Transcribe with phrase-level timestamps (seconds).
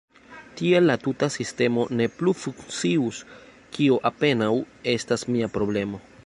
[0.59, 3.19] Tiel la tuta sistemo ne plu funkcius–
[3.77, 4.51] kio apenaŭ
[4.97, 6.03] estas mia problemo.